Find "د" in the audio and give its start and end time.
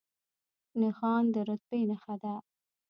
1.33-1.35